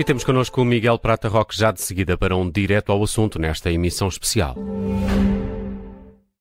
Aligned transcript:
E 0.00 0.04
temos 0.04 0.24
connosco 0.24 0.62
o 0.62 0.64
Miguel 0.64 0.98
Prata 0.98 1.28
Roque 1.28 1.54
já 1.54 1.70
de 1.70 1.82
seguida 1.82 2.16
para 2.16 2.34
um 2.34 2.50
direto 2.50 2.90
ao 2.90 3.04
assunto 3.04 3.38
nesta 3.38 3.70
emissão 3.70 4.08
especial. 4.08 4.56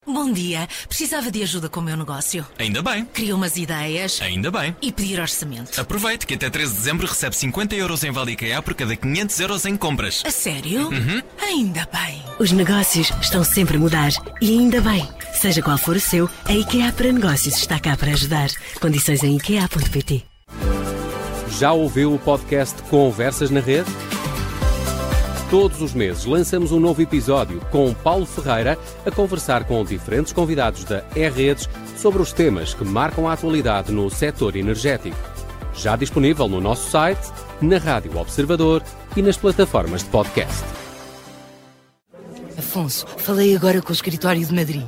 Bom 0.08 0.32
dia. 0.32 0.66
Precisava 0.88 1.30
de 1.30 1.44
ajuda 1.44 1.68
com 1.68 1.82
o 1.82 1.84
meu 1.84 1.98
negócio. 1.98 2.48
Ainda 2.58 2.82
bem. 2.82 3.04
Queria 3.04 3.36
umas 3.36 3.58
ideias. 3.58 4.22
Ainda 4.22 4.50
bem. 4.50 4.74
E 4.82 4.94
pedir 4.94 5.20
orçamento. 5.20 5.78
Aproveite 5.78 6.26
que 6.26 6.36
até 6.36 6.50
13 6.50 6.72
de 6.72 6.78
dezembro 6.78 7.06
recebe 7.06 7.36
50 7.36 7.76
euros 7.76 8.02
em 8.06 8.12
Vale 8.12 8.32
IKEA 8.32 8.62
por 8.62 8.74
cada 8.74 8.96
500 8.96 9.40
euros 9.42 9.66
em 9.66 9.76
compras. 9.76 10.24
A 10.26 10.32
sério? 10.32 10.88
Uhum. 10.88 11.22
Ainda 11.42 11.86
bem. 11.92 12.24
Os 12.40 12.54
negócios 12.54 13.12
estão 13.22 13.44
sempre 13.44 13.76
a 13.76 13.80
mudar. 13.82 14.12
E 14.40 14.58
ainda 14.58 14.80
bem. 14.80 15.06
Seja 15.34 15.62
qual 15.62 15.78
for 15.78 15.98
o 15.98 16.00
seu, 16.00 16.30
a 16.46 16.54
IKEA 16.54 16.94
para 16.94 17.12
Negócios 17.12 17.58
está 17.58 17.78
cá 17.78 17.98
para 17.98 18.14
ajudar. 18.14 18.48
Condições 18.80 19.22
em 19.22 19.36
IKEA.pt 19.36 20.29
Já 21.52 21.74
ouviu 21.74 22.14
o 22.14 22.20
podcast 22.20 22.82
Conversas 22.84 23.50
na 23.50 23.60
Rede? 23.60 23.90
Todos 25.50 25.82
os 25.82 25.94
meses 25.94 26.26
lançamos 26.26 26.72
um 26.72 26.80
novo 26.80 27.02
episódio 27.02 27.60
com 27.72 27.94
Paulo 27.94 28.26
Ferreira 28.26 28.78
a 29.06 29.12
conversar 29.12 29.64
com 29.64 29.84
diferentes 29.84 30.32
convidados 30.32 30.84
da 30.84 31.04
E-Redes 31.16 31.68
sobre 31.98 32.22
os 32.22 32.32
temas 32.32 32.74
que 32.74 32.86
marcam 32.86 33.28
a 33.28 33.34
atualidade 33.34 33.92
no 33.92 34.10
setor 34.10 34.56
energético. 34.56 35.18
Já 35.74 35.96
disponível 35.96 36.48
no 36.48 36.62
nosso 36.62 36.90
site, 36.90 37.32
na 37.62 37.78
Rádio 37.78 38.16
Observador 38.18 38.84
e 39.16 39.22
nas 39.22 39.38
plataformas 39.38 40.04
de 40.04 40.10
podcast. 40.10 40.64
Afonso, 42.58 43.08
falei 43.18 43.56
agora 43.56 43.82
com 43.82 43.90
o 43.90 43.94
escritório 43.94 44.46
de 44.46 44.54
Madrid. 44.54 44.86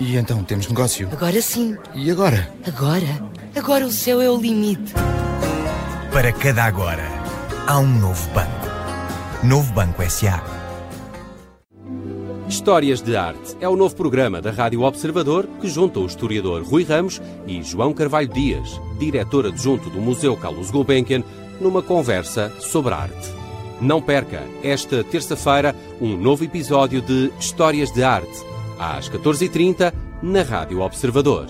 E 0.00 0.16
então, 0.16 0.42
temos 0.44 0.68
negócio? 0.68 1.08
Agora 1.12 1.42
sim. 1.42 1.76
E 1.94 2.10
agora? 2.10 2.50
Agora? 2.66 3.22
Agora 3.54 3.84
o 3.84 3.90
céu 3.90 4.20
é 4.20 4.30
o 4.30 4.40
limite. 4.40 4.94
Para 6.12 6.32
cada 6.32 6.64
agora, 6.64 7.04
há 7.66 7.78
um 7.78 7.86
novo 7.86 8.30
banco. 8.30 8.66
Novo 9.44 9.70
Banco 9.74 10.02
SA. 10.10 10.42
Histórias 12.48 13.02
de 13.02 13.14
Arte 13.14 13.54
é 13.60 13.68
o 13.68 13.76
novo 13.76 13.94
programa 13.94 14.40
da 14.40 14.50
Rádio 14.50 14.82
Observador 14.82 15.46
que 15.60 15.68
junta 15.68 16.00
o 16.00 16.06
historiador 16.06 16.62
Rui 16.62 16.82
Ramos 16.82 17.20
e 17.46 17.62
João 17.62 17.92
Carvalho 17.92 18.26
Dias, 18.28 18.80
diretor 18.98 19.46
adjunto 19.46 19.90
do 19.90 20.00
Museu 20.00 20.34
Carlos 20.34 20.70
Gulbenkian, 20.70 21.22
numa 21.60 21.82
conversa 21.82 22.50
sobre 22.58 22.94
arte. 22.94 23.30
Não 23.78 24.00
perca, 24.00 24.42
esta 24.62 25.04
terça-feira, 25.04 25.76
um 26.00 26.16
novo 26.16 26.42
episódio 26.42 27.02
de 27.02 27.30
Histórias 27.38 27.92
de 27.92 28.02
Arte, 28.02 28.44
às 28.78 29.10
14h30, 29.10 29.92
na 30.22 30.42
Rádio 30.42 30.80
Observador. 30.80 31.46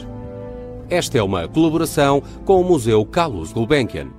Esta 0.90 1.16
é 1.16 1.22
uma 1.22 1.46
colaboração 1.46 2.20
com 2.44 2.60
o 2.60 2.64
Museu 2.64 3.06
Carlos 3.06 3.52
Gulbenkian. 3.52 4.18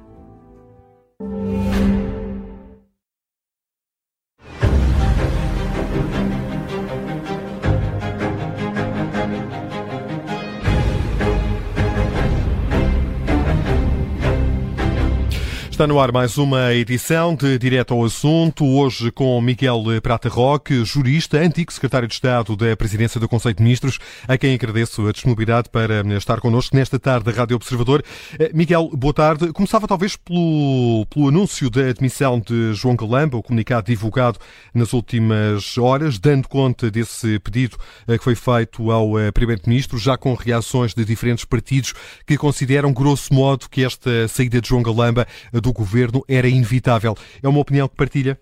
Está 15.80 15.88
no 15.88 15.98
ar 15.98 16.12
mais 16.12 16.38
uma 16.38 16.74
edição 16.74 17.34
de 17.34 17.58
Direto 17.58 17.94
ao 17.94 18.04
Assunto, 18.04 18.66
hoje 18.66 19.10
com 19.14 19.40
Miguel 19.40 19.82
Prata 20.04 20.28
Roque, 20.28 20.84
jurista, 20.84 21.38
antigo 21.38 21.72
secretário 21.72 22.06
de 22.06 22.16
Estado 22.16 22.54
da 22.58 22.76
Presidência 22.76 23.18
do 23.18 23.30
Conselho 23.30 23.56
de 23.56 23.64
Ministros, 23.64 23.98
a 24.28 24.38
quem 24.38 24.54
agradeço 24.54 25.08
a 25.08 25.14
disponibilidade 25.14 25.70
para 25.70 26.02
estar 26.18 26.42
connosco 26.42 26.76
nesta 26.76 27.00
tarde 27.00 27.24
da 27.24 27.32
Rádio 27.32 27.56
Observador. 27.56 28.04
Eh, 28.38 28.52
Miguel, 28.54 28.90
boa 28.94 29.14
tarde. 29.14 29.54
Começava 29.54 29.88
talvez 29.88 30.18
pelo, 30.18 31.08
pelo 31.10 31.30
anúncio 31.30 31.70
da 31.70 31.88
admissão 31.88 32.42
de 32.42 32.74
João 32.74 32.98
Galamba, 32.98 33.38
o 33.38 33.42
comunicado 33.42 33.88
divulgado 33.88 34.38
nas 34.74 34.92
últimas 34.92 35.78
horas, 35.78 36.20
dando 36.20 36.50
conta 36.50 36.92
desse 36.92 37.40
pedido 37.40 37.78
eh, 38.06 38.18
que 38.18 38.24
foi 38.26 38.36
feito 38.36 38.92
ao 38.92 39.18
eh, 39.18 39.32
Primeiro-Ministro, 39.32 39.98
já 39.98 40.18
com 40.18 40.34
reações 40.34 40.94
de 40.94 41.06
diferentes 41.06 41.46
partidos 41.46 41.94
que 42.28 42.36
consideram, 42.36 42.92
grosso 42.92 43.34
modo, 43.34 43.70
que 43.70 43.86
esta 43.86 44.28
saída 44.28 44.60
de 44.60 44.68
João 44.68 44.84
Galamba 44.84 45.26
do 45.54 45.69
do 45.70 45.74
governo 45.74 46.24
era 46.28 46.48
inevitável. 46.48 47.14
É 47.44 47.48
uma 47.48 47.60
opinião 47.60 47.88
que 47.88 47.96
partilha? 47.96 48.38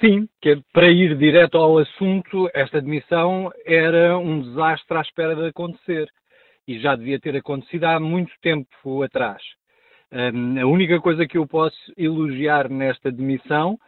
Sim, 0.00 0.28
que 0.42 0.60
para 0.72 0.90
ir 0.90 1.16
direto 1.16 1.56
ao 1.56 1.78
assunto, 1.78 2.50
esta 2.54 2.80
demissão 2.80 3.50
era 3.64 4.18
um 4.18 4.42
desastre 4.42 4.98
à 4.98 5.00
espera 5.00 5.34
de 5.34 5.48
acontecer 5.48 6.08
e 6.66 6.78
já 6.80 6.96
devia 6.96 7.20
ter 7.20 7.36
acontecido 7.36 7.84
há 7.84 8.00
muito 8.00 8.32
tempo 8.42 9.02
atrás. 9.02 9.40
Um, 10.12 10.60
a 10.60 10.66
única 10.66 11.00
coisa 11.00 11.26
que 11.26 11.38
eu 11.38 11.46
posso 11.46 11.76
elogiar 11.96 12.68
nesta 12.68 13.10
demissão 13.10 13.78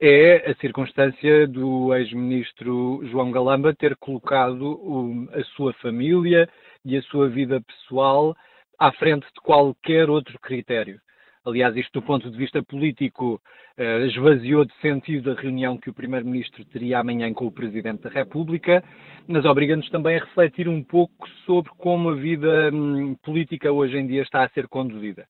é 0.00 0.50
a 0.50 0.54
circunstância 0.56 1.46
do 1.46 1.94
ex-ministro 1.94 3.00
João 3.10 3.30
Galamba 3.30 3.74
ter 3.74 3.96
colocado 3.96 5.28
a 5.32 5.44
sua 5.56 5.72
família 5.74 6.48
e 6.84 6.96
a 6.96 7.02
sua 7.02 7.28
vida 7.28 7.60
pessoal 7.60 8.34
à 8.78 8.92
frente 8.92 9.26
de 9.26 9.40
qualquer 9.42 10.10
outro 10.10 10.38
critério. 10.40 11.00
Aliás, 11.46 11.76
isto 11.76 12.00
do 12.00 12.06
ponto 12.06 12.30
de 12.30 12.38
vista 12.38 12.62
político 12.62 13.38
eh, 13.76 14.06
esvaziou 14.06 14.64
de 14.64 14.72
sentido 14.80 15.30
a 15.30 15.34
reunião 15.34 15.76
que 15.76 15.90
o 15.90 15.94
Primeiro-Ministro 15.94 16.64
teria 16.64 17.00
amanhã 17.00 17.34
com 17.34 17.46
o 17.46 17.52
Presidente 17.52 18.02
da 18.02 18.08
República, 18.08 18.82
mas 19.28 19.44
obriga-nos 19.44 19.90
também 19.90 20.16
a 20.16 20.24
refletir 20.24 20.66
um 20.70 20.82
pouco 20.82 21.28
sobre 21.44 21.70
como 21.76 22.08
a 22.08 22.14
vida 22.14 22.70
hum, 22.72 23.14
política 23.22 23.70
hoje 23.70 23.98
em 23.98 24.06
dia 24.06 24.22
está 24.22 24.42
a 24.42 24.48
ser 24.48 24.68
conduzida. 24.68 25.26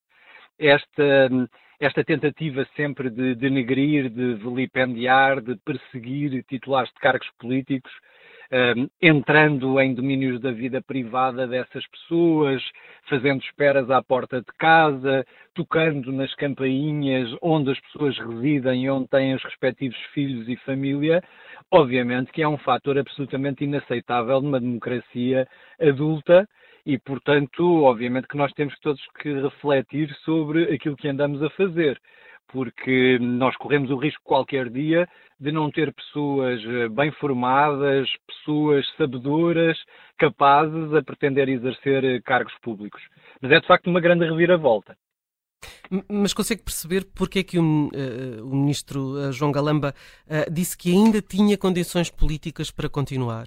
Esta, 0.57 1.29
hum, 1.33 1.49
esta 1.81 2.05
tentativa 2.05 2.65
sempre 2.77 3.11
de 3.11 3.35
denegrir, 3.35 4.09
de 4.09 4.35
vilipendiar, 4.35 5.41
de 5.41 5.57
perseguir 5.65 6.45
titulares 6.45 6.93
de 6.93 7.01
cargos 7.01 7.29
políticos, 7.41 7.91
um, 8.53 8.89
entrando 9.01 9.81
em 9.81 9.95
domínios 9.95 10.41
da 10.41 10.51
vida 10.51 10.83
privada 10.83 11.47
dessas 11.47 11.87
pessoas, 11.89 12.63
fazendo 13.09 13.43
esperas 13.43 13.91
à 13.91 14.03
porta 14.03 14.41
de 14.41 14.53
casa, 14.59 15.25
tocando 15.55 16.13
nas 16.13 16.35
campainhas 16.35 17.35
onde 17.41 17.71
as 17.71 17.81
pessoas 17.81 18.19
residem 18.19 18.85
e 18.85 18.91
onde 18.91 19.09
têm 19.09 19.35
os 19.35 19.43
respectivos 19.43 19.97
filhos 20.13 20.49
e 20.49 20.57
família, 20.59 21.23
obviamente 21.71 22.33
que 22.33 22.43
é 22.43 22.49
um 22.49 22.59
fator 22.59 22.99
absolutamente 22.99 23.65
inaceitável 23.65 24.41
numa 24.41 24.61
democracia 24.61 25.47
adulta 25.81 26.49
e, 26.87 26.99
portanto, 26.99 27.85
obviamente 27.85 28.29
que 28.29 28.37
nós 28.37 28.53
temos 28.53 28.79
todos 28.81 29.01
que 29.21 29.33
refletir 29.33 30.15
sobre 30.25 30.65
aquilo 30.75 30.97
que 30.97 31.09
andamos 31.09 31.43
a 31.43 31.49
fazer 31.51 31.99
porque 32.49 33.19
nós 33.21 33.57
corremos 33.57 33.91
o 33.91 33.97
risco 33.97 34.23
qualquer 34.25 34.71
dia 34.71 35.09
de 35.41 35.51
não 35.51 35.71
ter 35.71 35.93
pessoas 35.93 36.61
eh, 36.65 36.89
bem 36.89 37.11
formadas, 37.13 38.09
pessoas 38.27 38.87
sabedoras, 38.97 39.77
capazes 40.19 40.95
a 40.95 41.03
pretender 41.03 41.49
exercer 41.49 42.05
eh, 42.05 42.21
cargos 42.25 42.55
públicos. 42.63 43.03
Mas 43.41 43.51
é 43.51 43.61
de 43.61 43.67
facto 43.67 43.89
uma 43.89 44.01
grande 44.01 44.25
reviravolta. 44.25 44.97
Mas 46.09 46.33
consegue 46.33 46.63
perceber 46.63 47.07
porque 47.15 47.41
é 47.41 47.43
que 47.43 47.59
o, 47.59 47.63
uh, 47.63 48.45
o 48.45 48.55
ministro 48.55 49.33
João 49.33 49.51
Galamba 49.51 49.95
uh, 50.27 50.53
disse 50.53 50.77
que 50.77 50.93
ainda 50.93 51.23
tinha 51.23 51.57
condições 51.57 52.11
políticas 52.11 52.71
para 52.71 52.89
continuar? 52.89 53.47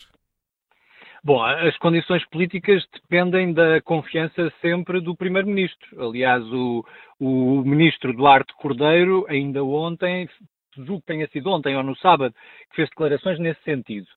Bom, 1.23 1.43
as 1.43 1.75
condições 1.77 2.23
políticas 2.29 2.85
dependem 2.93 3.53
da 3.53 3.81
confiança 3.81 4.51
sempre 4.61 5.01
do 5.01 5.15
Primeiro-Ministro. 5.15 6.09
Aliás, 6.09 6.43
o, 6.51 6.85
o 7.19 7.63
Ministro 7.65 8.13
Duarte 8.13 8.53
Cordeiro, 8.55 9.25
ainda 9.27 9.63
ontem, 9.63 10.29
julgo 10.75 11.01
que 11.01 11.07
tenha 11.07 11.27
sido 11.29 11.49
ontem 11.49 11.75
ou 11.75 11.83
no 11.83 11.95
sábado, 11.97 12.33
que 12.69 12.75
fez 12.75 12.89
declarações 12.89 13.39
nesse 13.39 13.61
sentido. 13.63 14.07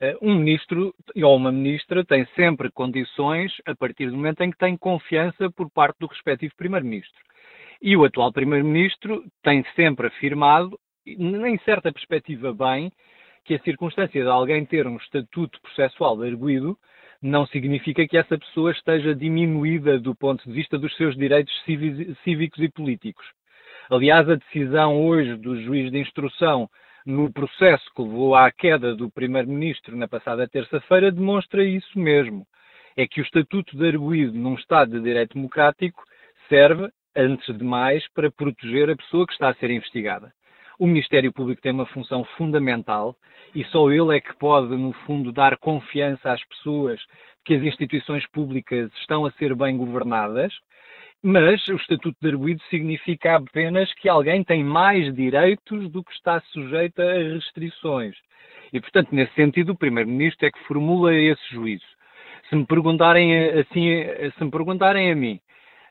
Eh, 0.00 0.16
um 0.22 0.34
ministro 0.34 0.94
ou 1.22 1.36
uma 1.36 1.52
ministra 1.52 2.04
tem 2.04 2.26
sempre 2.34 2.70
condições 2.70 3.52
a 3.66 3.74
partir 3.74 4.10
do 4.10 4.16
momento 4.16 4.40
em 4.40 4.50
que 4.50 4.58
tem 4.58 4.76
confiança 4.76 5.50
por 5.50 5.70
parte 5.70 5.98
do 6.00 6.06
respectivo 6.06 6.54
Primeiro-Ministro. 6.56 7.20
E 7.82 7.96
o 7.96 8.04
atual 8.04 8.32
Primeiro-Ministro 8.32 9.24
tem 9.42 9.64
sempre 9.76 10.08
afirmado, 10.08 10.78
em 11.06 11.58
certa 11.64 11.92
perspectiva 11.92 12.52
bem, 12.52 12.90
que 13.50 13.56
a 13.56 13.62
circunstância 13.64 14.22
de 14.22 14.28
alguém 14.28 14.64
ter 14.64 14.86
um 14.86 14.96
estatuto 14.96 15.60
processual 15.60 16.16
de 16.16 16.28
arguído 16.28 16.78
não 17.20 17.44
significa 17.48 18.06
que 18.06 18.16
essa 18.16 18.38
pessoa 18.38 18.70
esteja 18.70 19.12
diminuída 19.12 19.98
do 19.98 20.14
ponto 20.14 20.48
de 20.48 20.52
vista 20.52 20.78
dos 20.78 20.94
seus 20.94 21.16
direitos 21.16 21.52
cívicos 22.22 22.62
e 22.62 22.68
políticos. 22.68 23.26
Aliás, 23.90 24.28
a 24.30 24.36
decisão 24.36 25.04
hoje 25.04 25.36
do 25.36 25.60
juiz 25.60 25.90
de 25.90 25.98
instrução 25.98 26.68
no 27.04 27.32
processo 27.32 27.84
que 27.92 28.02
levou 28.02 28.36
à 28.36 28.52
queda 28.52 28.94
do 28.94 29.10
primeiro-ministro 29.10 29.96
na 29.96 30.06
passada 30.06 30.46
terça-feira 30.46 31.10
demonstra 31.10 31.64
isso 31.64 31.98
mesmo. 31.98 32.46
É 32.96 33.04
que 33.04 33.20
o 33.20 33.24
estatuto 33.24 33.76
de 33.76 33.88
arguído 33.88 34.32
num 34.32 34.54
Estado 34.54 34.92
de 34.92 35.02
direito 35.02 35.34
democrático 35.34 36.04
serve, 36.48 36.88
antes 37.16 37.52
de 37.58 37.64
mais, 37.64 38.08
para 38.12 38.30
proteger 38.30 38.90
a 38.90 38.96
pessoa 38.96 39.26
que 39.26 39.32
está 39.32 39.48
a 39.48 39.54
ser 39.54 39.72
investigada. 39.72 40.32
O 40.80 40.86
Ministério 40.86 41.30
Público 41.30 41.60
tem 41.60 41.72
uma 41.72 41.84
função 41.84 42.24
fundamental 42.38 43.14
e 43.54 43.62
só 43.66 43.90
ele 43.90 44.16
é 44.16 44.20
que 44.20 44.34
pode, 44.38 44.74
no 44.74 44.94
fundo, 45.04 45.30
dar 45.30 45.58
confiança 45.58 46.32
às 46.32 46.42
pessoas 46.46 46.98
que 47.44 47.52
as 47.52 47.62
instituições 47.62 48.26
públicas 48.28 48.90
estão 48.98 49.26
a 49.26 49.30
ser 49.32 49.54
bem 49.54 49.76
governadas 49.76 50.50
Mas 51.22 51.68
o 51.68 51.74
Estatuto 51.74 52.16
de 52.22 52.28
Arguído 52.30 52.62
significa 52.70 53.36
apenas 53.36 53.92
que 53.92 54.08
alguém 54.08 54.42
tem 54.42 54.64
mais 54.64 55.14
direitos 55.14 55.90
do 55.90 56.02
que 56.02 56.12
está 56.12 56.40
sujeito 56.50 57.02
a 57.02 57.12
restrições. 57.12 58.16
E, 58.72 58.80
portanto, 58.80 59.14
nesse 59.14 59.34
sentido, 59.34 59.72
o 59.72 59.78
Primeiro-Ministro 59.78 60.46
é 60.46 60.50
que 60.50 60.64
formula 60.64 61.14
esse 61.14 61.42
juízo. 61.50 61.84
Se 62.48 62.56
me 62.56 62.64
perguntarem 62.64 63.34
assim, 63.50 64.02
se 64.38 64.44
me 64.44 64.50
perguntarem 64.50 65.12
a 65.12 65.14
mim, 65.14 65.38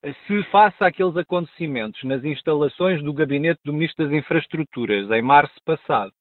se 0.02 0.44
face 0.52 0.84
àqueles 0.84 1.16
acontecimentos 1.18 2.02
nas 2.04 2.24
instalações 2.24 3.04
do 3.04 3.14
gabinete 3.14 3.60
do 3.66 3.74
Ministro 3.74 4.06
das 4.06 4.14
Infraestruturas, 4.14 5.10
em 5.12 5.22
março 5.22 5.56
passado, 5.66 6.12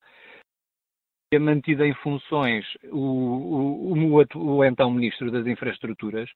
é 1.30 1.38
mantido 1.38 1.84
em 1.84 1.94
funções 1.94 2.64
o, 2.84 2.98
o, 2.98 4.22
o, 4.22 4.56
o 4.56 4.64
então 4.64 4.90
Ministro 4.90 5.30
das 5.30 5.46
Infraestruturas, 5.46 6.28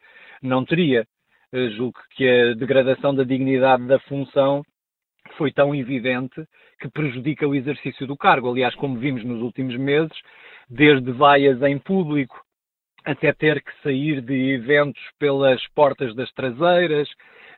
não 0.42 0.64
teria. 0.64 1.06
Julgo 1.76 1.98
que 2.12 2.26
a 2.26 2.54
degradação 2.54 3.14
da 3.14 3.24
dignidade 3.24 3.86
da 3.86 3.98
função 4.00 4.62
foi 5.36 5.52
tão 5.52 5.74
evidente 5.74 6.42
que 6.80 6.88
prejudica 6.88 7.46
o 7.46 7.54
exercício 7.54 8.06
do 8.06 8.16
cargo. 8.16 8.50
Aliás, 8.50 8.74
como 8.74 8.98
vimos 8.98 9.22
nos 9.22 9.42
últimos 9.42 9.76
meses, 9.76 10.16
desde 10.68 11.12
vaias 11.12 11.60
em 11.62 11.78
público 11.78 12.42
até 13.04 13.32
ter 13.32 13.62
que 13.62 13.72
sair 13.82 14.20
de 14.20 14.54
eventos 14.54 15.02
pelas 15.19 15.60
portas 15.75 16.14
das 16.14 16.31
traseiras, 16.32 17.08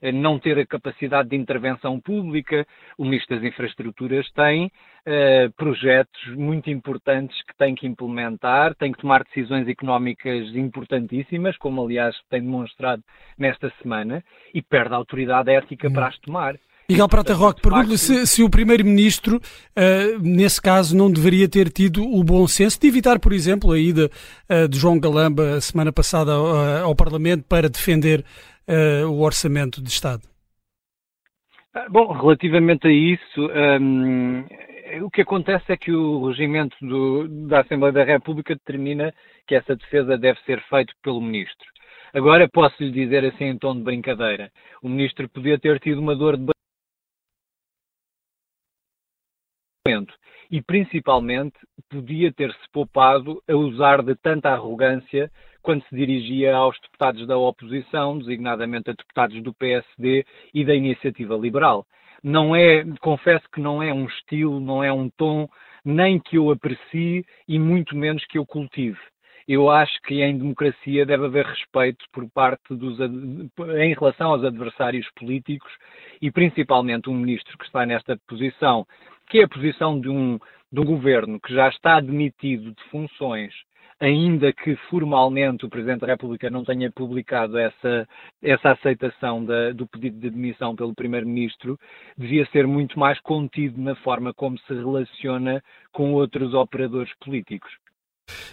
eh, 0.00 0.12
não 0.12 0.38
ter 0.38 0.58
a 0.58 0.66
capacidade 0.66 1.28
de 1.30 1.36
intervenção 1.36 2.00
pública. 2.00 2.66
O 2.98 3.04
Ministro 3.04 3.36
das 3.36 3.44
Infraestruturas 3.44 4.30
tem 4.32 4.66
uh, 4.66 5.52
projetos 5.56 6.36
muito 6.36 6.70
importantes 6.70 7.40
que 7.42 7.56
tem 7.56 7.74
que 7.74 7.86
implementar, 7.86 8.74
tem 8.74 8.92
que 8.92 9.00
tomar 9.00 9.24
decisões 9.24 9.68
económicas 9.68 10.54
importantíssimas, 10.54 11.56
como 11.56 11.82
aliás 11.82 12.16
tem 12.28 12.42
demonstrado 12.42 13.02
nesta 13.38 13.72
semana, 13.82 14.22
e 14.52 14.62
perde 14.62 14.94
a 14.94 14.98
autoridade 14.98 15.50
ética 15.50 15.90
para 15.90 16.08
as 16.08 16.18
tomar. 16.18 16.56
Miguel 16.88 17.08
Prata 17.08 17.32
Roque, 17.32 17.62
pergunto-lhe 17.62 17.96
se, 17.96 18.26
se, 18.26 18.42
o 18.42 18.50
Primeiro-Ministro, 18.50 19.36
uh, 19.36 20.18
nesse 20.20 20.60
caso, 20.60 20.94
não 20.94 21.10
deveria 21.10 21.48
ter 21.48 21.70
tido 21.70 22.02
o 22.02 22.22
bom 22.22 22.46
senso 22.46 22.78
de 22.78 22.86
evitar, 22.86 23.18
por 23.18 23.32
exemplo, 23.32 23.72
a 23.72 23.78
ida 23.78 24.10
uh, 24.50 24.68
de 24.68 24.78
João 24.78 25.00
Galamba 25.00 25.60
semana 25.62 25.90
passada 25.90 26.38
uh, 26.38 26.84
ao 26.84 26.94
Parlamento 26.94 27.44
para 27.48 27.70
defender 27.70 28.24
o 29.06 29.20
Orçamento 29.20 29.82
de 29.82 29.90
Estado. 29.90 30.22
Ah, 31.74 31.86
bom, 31.90 32.12
relativamente 32.12 32.86
a 32.86 32.90
isso, 32.90 33.46
um, 33.78 34.42
o 35.02 35.10
que 35.10 35.20
acontece 35.20 35.70
é 35.70 35.76
que 35.76 35.92
o 35.92 36.28
regimento 36.28 36.74
do, 36.80 37.28
da 37.46 37.60
Assembleia 37.60 37.92
da 37.92 38.04
República 38.04 38.54
determina 38.54 39.12
que 39.46 39.54
essa 39.54 39.76
defesa 39.76 40.16
deve 40.16 40.40
ser 40.46 40.62
feita 40.70 40.94
pelo 41.02 41.20
Ministro. 41.20 41.66
Agora, 42.14 42.48
posso 42.48 42.76
lhe 42.82 42.90
dizer 42.90 43.24
assim 43.26 43.44
em 43.44 43.58
tom 43.58 43.76
de 43.76 43.82
brincadeira: 43.82 44.50
o 44.82 44.88
Ministro 44.88 45.28
podia 45.28 45.58
ter 45.58 45.78
tido 45.80 46.00
uma 46.00 46.16
dor 46.16 46.38
de 46.38 46.54
e 50.50 50.62
principalmente 50.62 51.58
podia 51.90 52.32
ter-se 52.32 52.70
poupado 52.72 53.42
a 53.46 53.54
usar 53.54 54.02
de 54.02 54.14
tanta 54.14 54.48
arrogância 54.48 55.30
quando 55.60 55.84
se 55.84 55.94
dirigia 55.94 56.56
aos 56.56 56.74
deputados 56.80 57.26
da 57.26 57.36
oposição, 57.36 58.16
designadamente 58.18 58.88
a 58.88 58.94
deputados 58.94 59.42
do 59.42 59.52
PSD 59.52 60.24
e 60.54 60.64
da 60.64 60.74
Iniciativa 60.74 61.36
Liberal. 61.36 61.86
Não 62.22 62.56
é, 62.56 62.82
confesso 63.02 63.44
que 63.52 63.60
não 63.60 63.82
é 63.82 63.92
um 63.92 64.06
estilo, 64.06 64.58
não 64.58 64.82
é 64.82 64.90
um 64.90 65.10
tom, 65.10 65.46
nem 65.84 66.18
que 66.18 66.38
eu 66.38 66.50
aprecie 66.50 67.26
e 67.46 67.58
muito 67.58 67.94
menos 67.94 68.24
que 68.24 68.38
eu 68.38 68.46
cultive. 68.46 68.98
Eu 69.46 69.68
acho 69.68 70.00
que 70.04 70.22
em 70.22 70.38
democracia 70.38 71.04
deve 71.04 71.26
haver 71.26 71.44
respeito 71.44 72.06
por 72.10 72.26
parte 72.30 72.74
dos 72.74 72.98
em 72.98 73.92
relação 73.92 74.30
aos 74.30 74.42
adversários 74.42 75.06
políticos 75.14 75.70
e 76.22 76.30
principalmente 76.30 77.10
um 77.10 77.14
ministro 77.14 77.58
que 77.58 77.66
está 77.66 77.84
nesta 77.84 78.18
posição 78.26 78.86
que 79.28 79.42
a 79.42 79.48
posição 79.48 80.00
de 80.00 80.08
um, 80.08 80.38
de 80.72 80.80
um 80.80 80.84
governo 80.84 81.40
que 81.40 81.52
já 81.52 81.68
está 81.68 81.96
admitido 81.96 82.72
de 82.72 82.82
funções, 82.90 83.52
ainda 84.00 84.52
que 84.52 84.76
formalmente 84.90 85.64
o 85.64 85.70
Presidente 85.70 86.00
da 86.00 86.08
República 86.08 86.50
não 86.50 86.64
tenha 86.64 86.90
publicado 86.90 87.56
essa, 87.58 88.08
essa 88.42 88.72
aceitação 88.72 89.44
da, 89.44 89.72
do 89.72 89.86
pedido 89.86 90.18
de 90.18 90.28
admissão 90.28 90.74
pelo 90.74 90.94
Primeiro-Ministro, 90.94 91.78
devia 92.16 92.44
ser 92.46 92.66
muito 92.66 92.98
mais 92.98 93.20
contido 93.20 93.80
na 93.80 93.94
forma 93.96 94.34
como 94.34 94.58
se 94.58 94.74
relaciona 94.74 95.62
com 95.92 96.12
outros 96.12 96.54
operadores 96.54 97.12
políticos. 97.20 97.70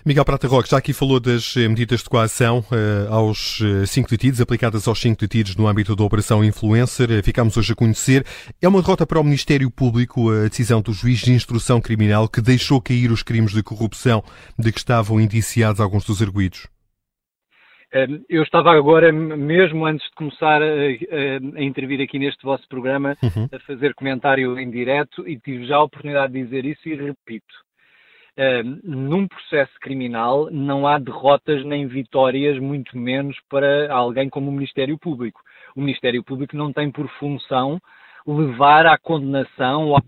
Miguel 0.04 0.26
Prata 0.26 0.48
Roque 0.48 0.70
já 0.70 0.78
aqui 0.78 0.94
falou 0.94 1.20
das 1.20 1.56
eh, 1.56 1.68
medidas 1.68 2.02
de 2.02 2.10
coação 2.10 2.60
uh, 2.60 3.14
aos 3.14 3.60
uh, 3.60 3.86
cinco 3.86 4.10
detidos, 4.10 4.42
aplicadas 4.42 4.88
aos 4.88 5.00
cinco 5.00 5.20
detidos 5.22 5.56
no 5.56 5.68
âmbito 5.68 5.96
da 5.96 6.04
Operação 6.04 6.44
Influencer. 6.44 7.12
Uh, 7.12 7.24
ficámos 7.24 7.56
hoje 7.56 7.74
a 7.74 7.76
conhecer. 7.76 8.26
É 8.60 8.68
uma 8.68 8.82
derrota 8.82 9.06
para 9.06 9.20
o 9.20 9.24
Ministério 9.24 9.70
Público 9.70 10.32
a 10.32 10.48
decisão 10.48 10.82
do 10.82 10.92
juiz 10.92 11.20
de 11.20 11.32
instrução 11.32 11.80
criminal 11.80 12.28
que 12.28 12.42
deixou 12.42 12.82
cair 12.82 13.12
os 13.12 13.22
crimes 13.22 13.52
de 13.52 13.62
corrupção 13.62 14.24
de 14.58 14.72
que 14.72 14.80
estavam 14.80 15.22
indiciados 15.22 15.80
alguns 15.80 16.04
dos 16.04 16.20
arguídos. 16.20 16.68
Ehm, 17.94 18.22
eu 18.28 18.42
estava 18.42 18.72
agora, 18.72 19.12
mesmo 19.12 19.86
antes 19.86 20.08
de 20.08 20.16
começar 20.16 20.64
a, 20.64 20.66
a, 20.66 21.60
a 21.60 21.64
intervir 21.64 22.02
aqui 22.02 22.18
neste 22.18 22.44
vosso 22.44 22.68
programa, 22.68 23.16
uhum. 23.22 23.48
a 23.52 23.60
fazer 23.60 23.94
comentário 23.94 24.58
em 24.58 24.72
direto 24.72 25.28
e 25.28 25.38
tive 25.38 25.68
já 25.68 25.76
a 25.76 25.84
oportunidade 25.84 26.34
de 26.34 26.44
dizer 26.44 26.66
isso 26.66 26.90
e 26.90 26.96
repito 26.96 27.54
num 28.84 29.28
processo 29.28 29.74
criminal 29.82 30.50
não 30.52 30.88
há 30.88 30.98
derrotas 30.98 31.66
nem 31.66 31.88
vitórias, 31.88 32.58
muito 32.60 32.98
menos 32.98 33.38
para 33.50 33.92
alguém 33.94 34.30
como 34.30 34.50
o 34.50 34.54
Ministério 34.54 34.98
Público. 34.98 35.42
O 35.76 35.82
Ministério 35.82 36.24
Público 36.24 36.56
não 36.56 36.72
tem 36.72 36.92
por 36.92 37.08
função 37.20 37.80
levar 38.26 38.86
à 38.86 38.98
condenação 38.98 39.88
ou 39.88 39.98
à 39.98 40.02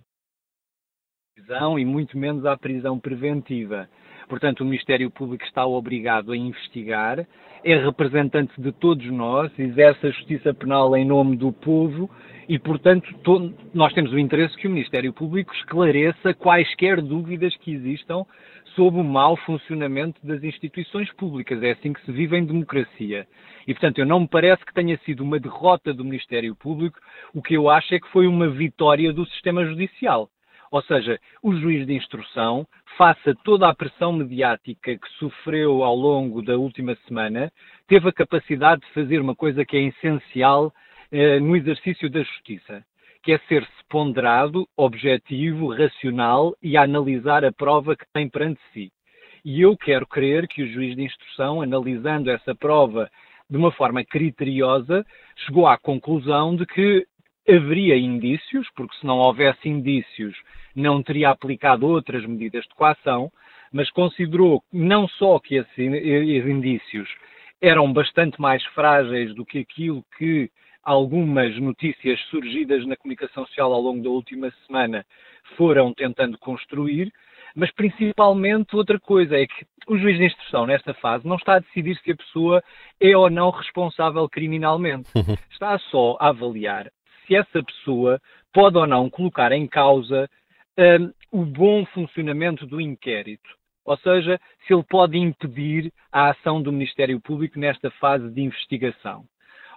prisão 1.36 1.78
e 1.78 1.86
muito 1.86 2.18
menos 2.18 2.46
à 2.46 2.58
prisão 2.58 3.00
preventiva. 3.00 3.90
Portanto, 4.28 4.62
o 4.62 4.66
Ministério 4.66 5.12
Público 5.12 5.44
está 5.44 5.66
obrigado 5.66 6.32
a 6.32 6.38
investigar, 6.38 7.26
é 7.64 7.76
representante 7.76 8.54
de 8.62 8.72
todos 8.72 9.06
nós, 9.12 9.52
exerce 9.58 10.08
a 10.08 10.12
justiça 10.12 10.54
penal 10.54 10.96
em 10.96 11.06
nome 11.06 11.36
do 11.36 11.52
povo 11.52 12.10
e, 12.48 12.60
portanto, 12.60 13.08
nós 13.74 13.94
temos 13.94 14.12
o 14.12 14.20
interesse 14.20 14.58
que 14.58 14.68
o 14.68 14.72
Ministério 14.72 15.14
Público 15.14 15.54
esclareça 15.54 16.34
quaisquer 16.34 17.02
dúvidas 17.02 17.56
que 17.58 17.72
existam 17.72 18.26
sobre 18.76 19.00
o 19.00 19.04
mau 19.04 19.36
funcionamento 19.38 20.26
das 20.26 20.44
instituições 20.44 21.12
públicas. 21.14 21.62
É 21.62 21.72
assim 21.72 21.94
que 21.94 22.04
se 22.06 22.12
vive 22.12 22.38
em 22.38 22.46
democracia. 22.46 23.28
E, 23.68 23.74
portanto, 23.74 24.00
eu 24.00 24.06
não 24.06 24.22
me 24.22 24.28
parece 24.28 24.66
que 24.66 24.74
tenha 24.74 24.98
sido 25.06 25.24
uma 25.24 25.40
derrota 25.40 25.94
do 25.94 26.04
Ministério 26.04 26.56
Público, 26.56 27.00
o 27.34 27.42
que 27.42 27.54
eu 27.54 27.70
acho 27.70 27.94
é 27.96 28.00
que 28.00 28.10
foi 28.10 28.28
uma 28.28 28.50
vitória 28.50 29.14
do 29.14 29.26
sistema 29.28 29.66
judicial. 29.66 30.30
Ou 30.72 30.82
seja, 30.82 31.20
o 31.44 31.56
juiz 31.56 31.86
de 31.86 31.94
instrução, 31.94 32.66
face 32.98 33.30
a 33.30 33.36
toda 33.44 33.70
a 33.70 33.76
pressão 33.76 34.12
mediática 34.12 34.98
que 34.98 35.10
sofreu 35.20 35.84
ao 35.84 35.96
longo 35.96 36.42
da 36.42 36.58
última 36.58 36.96
semana, 37.08 37.52
teve 37.88 38.10
a 38.10 38.14
capacidade 38.14 38.82
de 38.82 38.92
fazer 38.92 39.22
uma 39.22 39.36
coisa 39.36 39.64
que 39.64 39.78
é 39.78 39.82
essencial 39.84 40.74
eh, 41.14 41.40
no 41.40 41.56
exercício 41.56 42.10
da 42.10 42.24
justiça, 42.24 42.84
que 43.22 43.34
é 43.34 43.38
ser-se 43.48 43.70
ponderado, 43.88 44.68
objetivo, 44.76 45.72
racional 45.72 46.56
e 46.60 46.76
analisar 46.76 47.46
a 47.46 47.52
prova 47.52 47.96
que 47.96 48.04
tem 48.12 48.28
perante 48.28 48.60
si. 48.74 48.92
E 49.46 49.62
eu 49.62 49.78
quero 49.78 50.08
crer 50.08 50.48
que 50.48 50.64
o 50.64 50.68
juiz 50.68 50.96
de 50.96 51.04
instrução, 51.04 51.62
analisando 51.62 52.32
essa 52.32 52.56
prova 52.56 53.12
de 53.48 53.56
uma 53.56 53.72
forma 53.72 54.04
criteriosa, 54.04 55.06
chegou 55.46 55.68
à 55.68 55.78
conclusão 55.78 56.56
de 56.56 56.66
que 56.66 57.06
haveria 57.48 57.96
indícios, 57.96 58.68
porque 58.76 58.98
se 58.98 59.06
não 59.06 59.20
houvesse 59.20 59.70
indícios, 59.70 60.36
não 60.76 61.04
teria 61.04 61.30
aplicado 61.30 61.86
outras 61.86 62.26
medidas 62.26 62.64
de 62.64 62.74
coação, 62.74 63.32
mas 63.72 63.88
considerou 63.92 64.64
não 64.74 65.08
só 65.08 65.38
que 65.40 65.58
esses 65.58 65.78
indícios 65.78 67.08
eram 67.62 67.94
bastante 67.94 68.42
mais 68.42 68.66
frágeis 68.74 69.36
do 69.36 69.46
que 69.46 69.60
aquilo 69.60 70.04
que 70.18 70.50
algumas 70.84 71.58
notícias 71.60 72.20
surgidas 72.30 72.86
na 72.86 72.96
comunicação 72.96 73.46
social 73.48 73.72
ao 73.72 73.82
longo 73.82 74.04
da 74.04 74.10
última 74.10 74.52
semana 74.66 75.06
foram 75.56 75.94
tentando 75.94 76.38
construir, 76.38 77.12
mas 77.56 77.72
principalmente 77.72 78.76
outra 78.76 79.00
coisa 79.00 79.38
é 79.38 79.46
que 79.46 79.66
o 79.88 79.98
juiz 79.98 80.18
de 80.18 80.26
instrução, 80.26 80.66
nesta 80.66 80.94
fase, 80.96 81.28
não 81.28 81.36
está 81.36 81.56
a 81.56 81.60
decidir 81.60 81.96
se 81.98 82.12
a 82.12 82.16
pessoa 82.16 82.64
é 83.00 83.16
ou 83.16 83.30
não 83.30 83.50
responsável 83.50 84.28
criminalmente. 84.28 85.10
Uhum. 85.16 85.36
Está 85.52 85.78
só 85.80 86.18
a 86.20 86.30
avaliar 86.30 86.90
se 87.26 87.36
essa 87.36 87.64
pessoa 87.64 88.20
pode 88.54 88.78
ou 88.78 88.88
não 88.88 89.10
colocar 89.10 89.52
em 89.52 89.68
causa 89.68 90.30
um, 90.78 91.14
o 91.32 91.46
bom 91.46 91.86
funcionamento 91.86 92.66
do 92.66 92.82
inquérito. 92.82 93.50
Ou 93.86 93.98
seja, 93.98 94.40
se 94.66 94.74
ele 94.74 94.84
pode 94.84 95.18
impedir 95.18 95.92
a 96.12 96.30
ação 96.30 96.62
do 96.62 96.72
Ministério 96.72 97.20
Público 97.20 97.60
nesta 97.60 97.92
fase 97.92 98.30
de 98.30 98.42
investigação. 98.42 99.26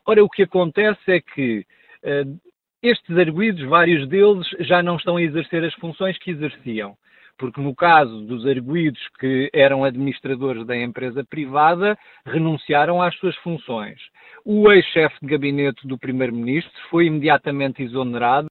Ora, 0.06 0.22
o 0.24 0.28
que 0.28 0.44
acontece 0.44 1.00
é 1.10 1.20
que 1.20 1.66
uh, 2.04 2.40
estes 2.82 3.16
arguídos, 3.16 3.68
vários 3.68 4.08
deles, 4.08 4.46
já 4.60 4.82
não 4.82 4.96
estão 4.96 5.16
a 5.16 5.22
exercer 5.22 5.64
as 5.64 5.74
funções 5.74 6.16
que 6.18 6.30
exerciam. 6.30 6.96
porque 7.38 7.60
no 7.60 7.74
caso 7.74 8.22
dos 8.22 8.46
arguídos 8.46 9.00
que 9.18 9.50
eram 9.52 9.84
administradores 9.84 10.64
da 10.66 10.76
empresa 10.76 11.24
privada, 11.24 11.98
renunciaram 12.24 13.02
às 13.02 13.14
suas 13.18 13.36
funções. 13.36 14.00
O 14.44 14.70
ex-chefe 14.72 15.16
de 15.20 15.26
gabinete 15.26 15.86
do 15.86 15.98
primeiro-ministro 15.98 16.72
foi 16.88 17.06
imediatamente 17.06 17.82
exonerado. 17.82 18.48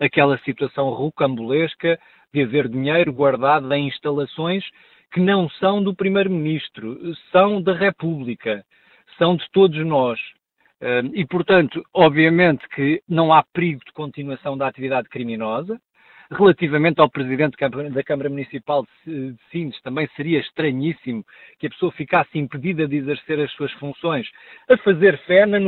Aquela 0.00 0.38
situação 0.38 0.90
rocambolesca 0.90 1.98
de 2.32 2.42
haver 2.42 2.68
dinheiro 2.68 3.12
guardado 3.12 3.72
em 3.72 3.88
instalações 3.88 4.64
que 5.10 5.20
não 5.20 5.48
são 5.48 5.82
do 5.82 5.94
primeiro-ministro, 5.94 6.98
são 7.32 7.60
da 7.60 7.72
República, 7.72 8.64
são 9.18 9.36
de 9.36 9.44
todos 9.50 9.84
nós. 9.84 10.18
E, 11.12 11.26
portanto, 11.26 11.84
obviamente 11.92 12.66
que 12.68 13.02
não 13.08 13.32
há 13.32 13.42
perigo 13.42 13.80
de 13.84 13.92
continuação 13.92 14.56
da 14.56 14.68
atividade 14.68 15.08
criminosa. 15.08 15.78
Relativamente 16.30 17.00
ao 17.00 17.08
Presidente 17.08 17.56
da 17.90 18.04
Câmara 18.04 18.28
Municipal 18.28 18.86
de 19.06 19.34
Sines, 19.50 19.80
também 19.80 20.06
seria 20.14 20.38
estranhíssimo 20.40 21.24
que 21.58 21.66
a 21.66 21.70
pessoa 21.70 21.90
ficasse 21.92 22.38
impedida 22.38 22.86
de 22.86 22.96
exercer 22.96 23.40
as 23.40 23.50
suas 23.52 23.72
funções 23.72 24.28
a 24.68 24.76
fazer 24.76 25.16
fé 25.20 25.46
nas 25.46 25.62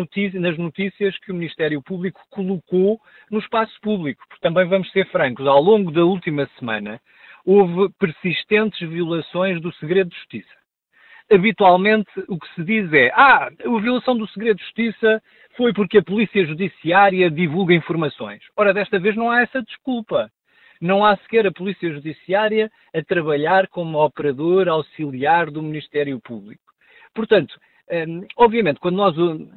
notícias 0.58 1.18
que 1.20 1.32
o 1.32 1.34
Ministério 1.34 1.82
Público 1.82 2.20
colocou 2.28 3.00
no 3.30 3.38
espaço 3.38 3.72
público. 3.80 4.22
Porque 4.28 4.42
também 4.42 4.68
vamos 4.68 4.92
ser 4.92 5.06
francos, 5.06 5.46
ao 5.46 5.62
longo 5.62 5.90
da 5.90 6.04
última 6.04 6.46
semana 6.58 7.00
houve 7.46 7.90
persistentes 7.98 8.86
violações 8.86 9.62
do 9.62 9.72
segredo 9.76 10.10
de 10.10 10.16
justiça 10.16 10.59
habitualmente 11.30 12.10
o 12.28 12.38
que 12.38 12.54
se 12.54 12.64
diz 12.64 12.92
é 12.92 13.10
ah, 13.14 13.48
a 13.48 13.80
violação 13.80 14.16
do 14.16 14.28
segredo 14.28 14.56
de 14.56 14.64
justiça 14.64 15.22
foi 15.56 15.72
porque 15.72 15.98
a 15.98 16.02
polícia 16.02 16.44
judiciária 16.44 17.30
divulga 17.30 17.74
informações. 17.74 18.42
Ora, 18.56 18.74
desta 18.74 18.98
vez 18.98 19.14
não 19.16 19.30
há 19.30 19.42
essa 19.42 19.62
desculpa. 19.62 20.30
Não 20.80 21.04
há 21.04 21.14
sequer 21.18 21.46
a 21.46 21.52
polícia 21.52 21.92
judiciária 21.92 22.70
a 22.94 23.02
trabalhar 23.02 23.68
como 23.68 24.02
operador 24.02 24.66
auxiliar 24.68 25.50
do 25.50 25.62
Ministério 25.62 26.18
Público. 26.20 26.62
Portanto, 27.14 27.54
hum, 28.08 28.26
obviamente, 28.36 28.80
quando 28.80 28.96
nós, 28.96 29.14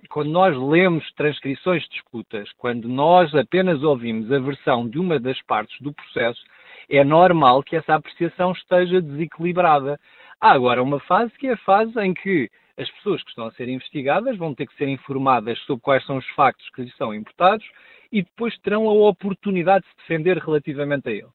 quando 0.09 0.29
nós 0.29 0.57
lemos 0.57 1.09
transcrições 1.13 1.81
de 1.87 1.95
escutas, 1.95 2.51
quando 2.57 2.89
nós 2.89 3.33
apenas 3.33 3.81
ouvimos 3.83 4.29
a 4.31 4.39
versão 4.39 4.89
de 4.89 4.99
uma 4.99 5.17
das 5.17 5.41
partes 5.43 5.79
do 5.79 5.93
processo, 5.93 6.43
é 6.89 7.03
normal 7.03 7.63
que 7.63 7.77
essa 7.77 7.95
apreciação 7.95 8.51
esteja 8.51 9.01
desequilibrada. 9.01 9.97
Há 10.43 10.51
agora 10.51 10.83
uma 10.83 10.99
fase 10.99 11.31
que 11.39 11.47
é 11.47 11.53
a 11.53 11.57
fase 11.59 11.97
em 12.01 12.13
que 12.13 12.49
as 12.77 12.91
pessoas 12.91 13.23
que 13.23 13.29
estão 13.29 13.45
a 13.47 13.51
ser 13.53 13.69
investigadas 13.69 14.35
vão 14.37 14.53
ter 14.53 14.67
que 14.67 14.75
ser 14.75 14.89
informadas 14.89 15.57
sobre 15.59 15.81
quais 15.81 16.05
são 16.05 16.17
os 16.17 16.27
factos 16.31 16.69
que 16.71 16.81
lhes 16.81 16.93
são 16.97 17.15
imputados 17.15 17.65
e 18.11 18.21
depois 18.21 18.53
terão 18.57 18.85
a 18.89 18.91
oportunidade 18.91 19.85
de 19.85 19.91
se 19.91 19.97
defender 19.99 20.37
relativamente 20.39 21.07
a 21.07 21.13
eles. 21.13 21.31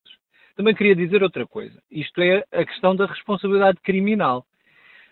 Também 0.55 0.75
queria 0.75 0.95
dizer 0.95 1.23
outra 1.23 1.47
coisa. 1.47 1.83
Isto 1.91 2.21
é 2.21 2.45
a 2.53 2.63
questão 2.67 2.95
da 2.95 3.07
responsabilidade 3.07 3.81
criminal. 3.81 4.45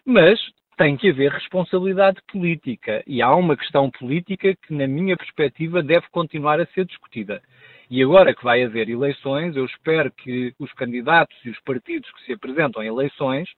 Mas 0.04 0.38
tem 0.76 0.94
que 0.94 1.08
haver 1.08 1.32
responsabilidade 1.32 2.20
política. 2.30 3.02
E 3.06 3.22
há 3.22 3.34
uma 3.34 3.56
questão 3.56 3.90
política 3.90 4.54
que, 4.54 4.74
na 4.74 4.86
minha 4.86 5.16
perspectiva, 5.16 5.82
deve 5.82 6.06
continuar 6.10 6.60
a 6.60 6.66
ser 6.66 6.84
discutida. 6.84 7.40
E 7.88 8.02
agora 8.02 8.34
que 8.34 8.44
vai 8.44 8.62
haver 8.62 8.90
eleições, 8.90 9.56
eu 9.56 9.64
espero 9.64 10.12
que 10.12 10.52
os 10.58 10.70
candidatos 10.74 11.34
e 11.46 11.48
os 11.48 11.60
partidos 11.60 12.12
que 12.12 12.24
se 12.26 12.34
apresentam 12.34 12.82
em 12.82 12.88
eleições 12.88 13.48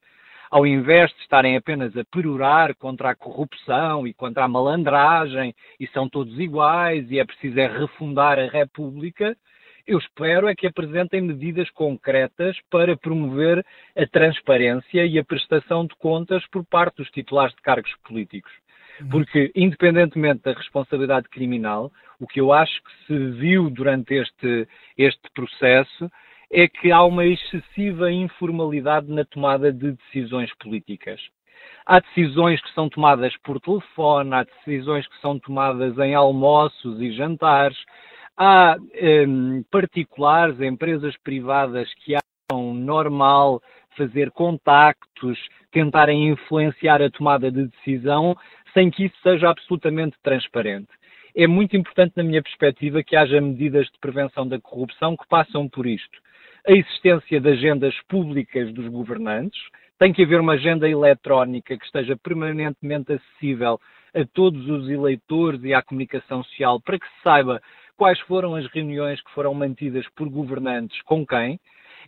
ao 0.51 0.67
invés 0.67 1.11
de 1.15 1.21
estarem 1.23 1.57
apenas 1.57 1.97
a 1.97 2.05
perorar 2.05 2.75
contra 2.77 3.11
a 3.11 3.15
corrupção 3.15 4.07
e 4.07 4.15
contra 4.15 4.45
a 4.45 4.49
malandragem 4.49 5.55
e 5.79 5.87
são 5.89 6.09
todos 6.09 6.39
iguais 6.39 7.11
e 7.11 7.19
é 7.19 7.25
preciso 7.25 7.59
é 7.59 7.67
refundar 7.67 8.39
a 8.39 8.49
República, 8.49 9.37
eu 9.87 9.99
espero 9.99 10.49
é 10.49 10.55
que 10.55 10.67
apresentem 10.67 11.23
medidas 11.23 11.71
concretas 11.71 12.57
para 12.71 12.95
promover 12.95 13.65
a 13.97 14.07
transparência 14.07 15.07
e 15.07 15.19
a 15.19 15.25
prestação 15.25 15.87
de 15.87 15.95
contas 15.97 16.47
por 16.49 16.63
parte 16.67 16.97
dos 16.97 17.11
titulares 17.11 17.55
de 17.55 17.63
cargos 17.63 17.95
políticos. 18.07 18.53
Uhum. 19.01 19.09
Porque, 19.09 19.51
independentemente 19.55 20.43
da 20.43 20.53
responsabilidade 20.53 21.29
criminal, 21.31 21.91
o 22.21 22.27
que 22.27 22.39
eu 22.39 22.53
acho 22.53 22.83
que 22.83 23.07
se 23.07 23.31
viu 23.39 23.71
durante 23.71 24.15
este, 24.15 24.69
este 24.97 25.31
processo 25.33 26.11
é 26.51 26.67
que 26.67 26.91
há 26.91 27.03
uma 27.05 27.27
excessiva 27.27 28.11
informalidade 28.11 29.11
na 29.11 29.25
tomada 29.25 29.73
de 29.73 29.93
decisões 29.93 30.51
políticas. 30.57 31.21
Há 31.85 32.01
decisões 32.01 32.61
que 32.63 32.73
são 32.73 32.89
tomadas 32.89 33.37
por 33.39 33.61
telefone, 33.61 34.35
há 34.35 34.45
decisões 34.45 35.07
que 35.07 35.21
são 35.21 35.39
tomadas 35.39 35.99
em 35.99 36.15
almoços 36.15 37.01
e 37.01 37.13
jantares, 37.13 37.79
há 38.37 38.77
um, 39.27 39.63
particulares, 39.71 40.61
empresas 40.61 41.17
privadas 41.19 41.93
que 41.95 42.15
acham 42.15 42.75
normal 42.75 43.61
fazer 43.97 44.31
contactos, 44.31 45.39
tentarem 45.71 46.29
influenciar 46.29 47.03
a 47.03 47.11
tomada 47.11 47.51
de 47.51 47.67
decisão 47.67 48.37
sem 48.73 48.91
que 48.91 49.07
isso 49.07 49.17
seja 49.23 49.51
absolutamente 49.51 50.17
transparente. 50.23 50.89
É 51.35 51.47
muito 51.47 51.77
importante, 51.77 52.15
na 52.17 52.23
minha 52.23 52.43
perspectiva, 52.43 53.03
que 53.03 53.17
haja 53.17 53.41
medidas 53.41 53.87
de 53.87 53.99
prevenção 54.01 54.47
da 54.47 54.61
corrupção 54.61 55.17
que 55.17 55.27
passam 55.29 55.69
por 55.69 55.87
isto 55.87 56.19
a 56.67 56.73
existência 56.73 57.41
de 57.41 57.49
agendas 57.49 57.95
públicas 58.09 58.73
dos 58.73 58.89
governantes, 58.89 59.61
tem 59.99 60.13
que 60.13 60.23
haver 60.23 60.41
uma 60.41 60.53
agenda 60.53 60.89
eletrónica 60.89 61.77
que 61.77 61.85
esteja 61.85 62.17
permanentemente 62.17 63.13
acessível 63.13 63.81
a 64.15 64.25
todos 64.33 64.69
os 64.69 64.89
eleitores 64.89 65.63
e 65.65 65.75
à 65.75 65.83
comunicação 65.83 66.43
social 66.45 66.81
para 66.81 66.99
que 66.99 67.07
se 67.07 67.23
saiba 67.23 67.61
quais 67.97 68.19
foram 68.21 68.55
as 68.55 68.67
reuniões 68.67 69.21
que 69.21 69.31
foram 69.33 69.53
mantidas 69.55 70.07
por 70.15 70.29
governantes 70.29 71.03
com 71.03 71.27
quem. 71.27 71.59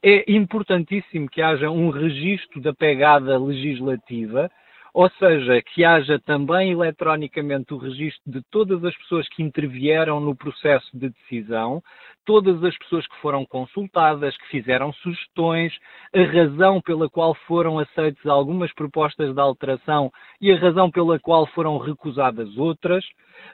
É 0.02 0.30
importantíssimo 0.30 1.28
que 1.28 1.42
haja 1.42 1.69
um 1.69 1.90
registro 1.90 2.61
da 2.61 2.73
pegada 2.73 3.38
legislativa 3.38 4.50
ou 4.93 5.09
seja, 5.11 5.63
que 5.63 5.85
haja 5.85 6.19
também 6.19 6.73
eletronicamente 6.73 7.73
o 7.73 7.79
registro 7.79 8.23
de 8.27 8.43
todas 8.51 8.85
as 8.85 8.97
pessoas 8.97 9.29
que 9.29 9.43
intervieram 9.43 10.21
no 10.21 10.35
processo 10.35 10.89
de 10.93 11.11
decisão, 11.11 11.83
todas 12.25 12.63
as 12.63 12.77
pessoas 12.79 13.07
que 13.07 13.17
foram 13.21 13.45
consultadas, 13.45 14.37
que 14.37 14.49
fizeram 14.49 14.93
sugestões, 14.95 15.73
a 16.15 16.23
razão 16.23 16.81
pela 16.81 17.09
qual 17.09 17.35
foram 17.47 17.79
aceitas 17.79 18.25
algumas 18.27 18.73
propostas 18.75 19.35
de 19.35 19.41
alteração 19.41 20.11
e 20.41 20.53
a 20.53 20.59
razão 20.59 20.91
pela 20.91 21.19
qual 21.19 21.47
foram 21.47 21.79
recusadas 21.79 22.57
outras. 22.57 23.05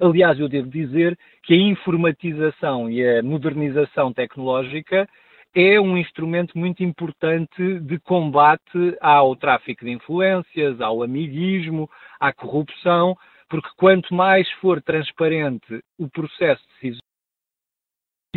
Aliás, 0.01 0.39
eu 0.39 0.49
devo 0.49 0.69
dizer 0.69 1.17
que 1.43 1.55
a 1.55 1.57
informatização 1.57 2.91
e 2.91 3.07
a 3.07 3.23
modernização 3.23 4.13
tecnológica 4.13 5.09
é 5.59 5.81
um 5.81 5.97
instrumento 5.97 6.57
muito 6.59 6.85
importante 6.85 7.81
de 7.81 7.99
combate 8.01 8.95
ao 9.01 9.35
tráfico 9.35 9.87
de 9.87 9.91
influências, 9.91 10.79
ao 10.83 11.03
amiguismo, 11.03 11.89
à 12.21 12.31
corrupção, 12.31 13.17
porque 13.49 13.71
quanto 13.75 14.15
mais 14.15 14.47
for 14.61 14.83
transparente 14.83 15.83
o 15.99 16.11
processo 16.11 16.63
decisório, 16.75 17.06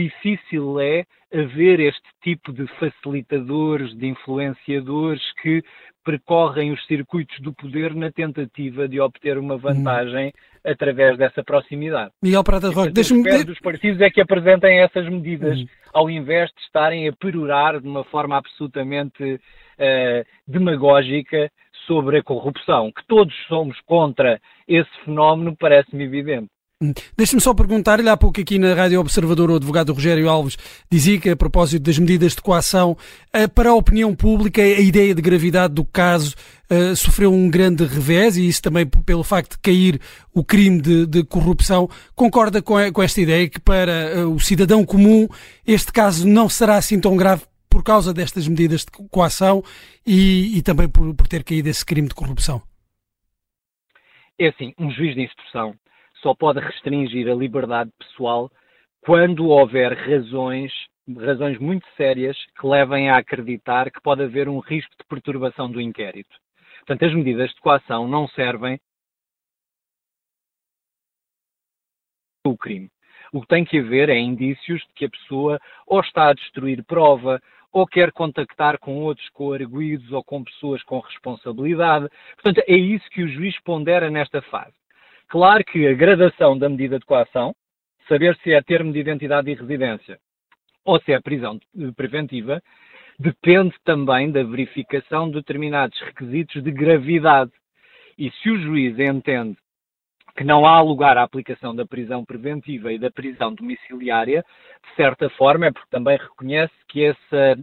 difícil 0.04 0.80
é 0.80 1.06
haver 1.34 1.80
este 1.80 2.08
tipo 2.24 2.54
de 2.54 2.66
facilitadores, 2.80 3.96
de 3.96 4.08
influenciadores 4.08 5.22
que 5.42 5.62
percorrem 6.04 6.72
os 6.72 6.84
circuitos 6.88 7.40
do 7.40 7.54
poder 7.54 7.94
na 7.94 8.12
tentativa 8.12 8.88
de 8.88 9.00
obter 9.00 9.38
uma 9.38 9.58
vantagem 9.58 10.28
hum. 10.28 10.72
através 10.72 11.18
dessa 11.18 11.44
proximidade. 11.44 12.12
Miguel 12.24 12.44
Prata 12.44 12.70
Roque, 12.70 12.92
deixa-me... 12.92 13.44
Dos 13.44 13.60
partidos 13.60 14.02
é 14.02 14.10
que 14.10 14.22
apresentem 14.22 14.80
essas 14.80 15.08
medidas, 15.08 15.60
hum. 15.60 15.66
ao 15.94 16.10
invés 16.10 16.50
de 16.52 16.62
estarem 16.62 17.08
a 17.08 17.14
perorar 17.14 17.80
de 17.80 17.88
uma 17.88 18.04
forma 18.06 18.38
absolutamente 18.38 19.24
uh, 19.24 20.26
demagógica 20.48 21.52
sobre 21.86 22.20
a 22.20 22.24
corrupção. 22.24 22.92
Que 22.92 23.06
todos 23.06 23.36
somos 23.48 23.80
contra 23.82 24.40
esse 24.68 24.90
fenómeno 25.06 25.56
parece-me 25.60 26.06
evidente. 26.06 26.50
Deixe-me 27.18 27.42
só 27.42 27.54
perguntar-lhe, 27.54 28.08
há 28.08 28.16
pouco 28.16 28.40
aqui 28.40 28.58
na 28.58 28.74
Rádio 28.74 29.02
Observador, 29.02 29.52
o 29.52 29.56
advogado 29.58 29.92
Rogério 29.92 30.30
Alves 30.30 30.58
dizia 30.90 31.20
que, 31.20 31.30
a 31.30 31.36
propósito 31.36 31.84
das 31.84 32.00
medidas 32.00 32.34
de 32.34 32.42
coação, 32.42 32.96
eh, 33.34 33.50
para 33.50 33.72
a 33.72 33.76
opinião 33.76 34.16
pública, 34.16 34.62
a 34.62 34.80
ideia 34.80 35.14
de 35.14 35.22
gravidade 35.22 35.74
do 35.74 35.84
caso 35.84 36.34
uh, 36.72 36.96
sofreu 36.96 37.34
um 37.34 37.50
grande 37.50 37.84
revés, 37.84 38.38
e 38.38 38.48
isso 38.48 38.62
também 38.62 38.88
pelo 38.88 39.26
facto 39.26 39.58
de 39.58 39.60
cair 39.60 40.00
o 40.34 40.42
crime 40.42 40.80
de, 40.80 41.06
de 41.06 41.22
corrupção. 41.26 41.90
Concorda 42.16 42.62
com, 42.62 42.76
com, 42.94 43.04
esta 43.04 43.20
ideia 43.20 43.50
que, 43.50 43.60
para 43.60 44.26
o 44.30 44.40
cidadão 44.40 44.86
comum, 44.86 45.28
este 45.68 45.92
caso 45.92 46.26
não 46.26 46.48
será 46.48 46.78
assim 46.78 46.98
tão 46.98 47.18
grave 47.18 47.44
por 47.70 47.84
causa 47.84 48.14
destas 48.14 48.48
medidas 48.48 48.86
de 48.86 49.10
coação 49.10 49.62
e, 50.08 50.58
e 50.58 50.62
também 50.62 50.88
por, 50.88 51.14
por 51.14 51.28
ter 51.28 51.44
caído 51.44 51.68
esse 51.68 51.86
crime 51.86 52.08
de 52.08 52.16
corrupção? 52.16 52.62
É 54.40 54.48
assim, 54.48 54.74
um 54.80 54.90
juiz 54.92 55.14
de 55.14 55.24
instrução 55.24 55.76
só 56.22 56.34
pode 56.34 56.60
restringir 56.60 57.30
a 57.30 57.36
liberdade 57.36 57.92
pessoal 57.98 58.52
quando 59.02 59.48
houver 59.48 59.94
razões, 59.94 60.72
razões 61.18 61.58
muito 61.60 61.88
sérias 61.96 62.38
que 62.60 62.68
levem 62.68 63.10
a 63.10 63.18
acreditar 63.18 63.90
que 63.92 64.02
pode 64.02 64.24
haver 64.24 64.50
um 64.50 64.60
risco 64.60 64.92
de 64.98 65.08
perturbação 65.08 65.72
do 65.72 65.80
inquérito. 65.80 66.36
Portanto, 66.80 67.06
as 67.06 67.14
medidas 67.14 67.50
de 67.52 67.62
coação 67.62 68.08
não 68.08 68.28
servem 68.30 68.80
o 72.46 72.58
crime. 72.58 72.90
O 73.32 73.42
que 73.42 73.48
tem 73.48 73.64
que 73.64 73.80
haver 73.80 74.10
é 74.10 74.18
indícios 74.18 74.82
de 74.82 74.94
que 74.96 75.06
a 75.06 75.10
pessoa 75.10 75.60
ou 75.86 76.00
está 76.02 76.30
a 76.30 76.34
destruir 76.34 76.84
prova, 76.84 77.40
ou 77.72 77.86
quer 77.86 78.12
contactar 78.12 78.80
com 78.80 78.98
outros 78.98 79.30
coarguidos 79.30 80.12
ou 80.12 80.24
com 80.24 80.44
pessoas 80.44 80.82
com 80.84 81.00
responsabilidade. 81.00 82.10
Portanto, 82.36 82.64
é 82.68 82.76
isso 82.76 83.08
que 83.12 83.24
o 83.24 83.28
juiz 83.28 83.60
pondera 83.62 84.10
nesta 84.10 84.42
fase. 84.42 84.79
Claro 85.30 85.64
que 85.64 85.88
a 85.88 85.94
gradação 85.94 86.58
da 86.58 86.68
medida 86.68 86.98
de 86.98 87.06
coação, 87.06 87.54
saber 88.08 88.36
se 88.38 88.52
é 88.52 88.62
termo 88.64 88.92
de 88.92 89.00
identidade 89.00 89.52
e 89.52 89.54
residência 89.54 90.18
ou 90.84 91.00
se 91.02 91.14
é 91.14 91.22
prisão 91.22 91.60
preventiva, 91.96 92.60
depende 93.20 93.76
também 93.86 94.32
da 94.32 94.42
verificação 94.44 95.28
de 95.28 95.36
determinados 95.36 96.00
requisitos 96.02 96.64
de 96.64 96.72
gravidade. 96.72 97.52
E 98.18 98.32
se 98.32 98.50
o 98.50 98.58
juiz 98.58 98.98
entende 98.98 99.56
que 100.36 100.44
não 100.44 100.66
há 100.66 100.82
lugar 100.82 101.16
à 101.16 101.22
aplicação 101.22 101.76
da 101.76 101.86
prisão 101.86 102.26
preventiva 102.26 102.92
e 102.92 102.98
da 102.98 103.12
prisão 103.12 103.54
domiciliária, 103.54 104.44
de 104.84 104.96
certa 104.96 105.30
forma 105.32 105.68
é 105.68 105.72
porque 105.72 105.90
também 105.92 106.18
reconhece 106.18 106.74
que 106.88 107.04
essa, 107.04 107.56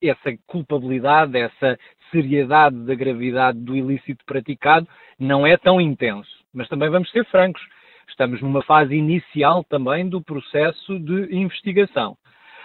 essa 0.00 0.38
culpabilidade, 0.46 1.36
essa 1.36 1.78
seriedade 2.10 2.76
da 2.86 2.94
gravidade 2.94 3.58
do 3.58 3.76
ilícito 3.76 4.24
praticado 4.24 4.88
não 5.18 5.46
é 5.46 5.58
tão 5.58 5.78
intenso. 5.78 6.41
Mas 6.52 6.68
também 6.68 6.90
vamos 6.90 7.10
ser 7.10 7.24
francos, 7.26 7.62
estamos 8.08 8.40
numa 8.42 8.62
fase 8.62 8.94
inicial 8.94 9.64
também 9.64 10.08
do 10.08 10.22
processo 10.22 10.98
de 10.98 11.34
investigação. 11.34 12.16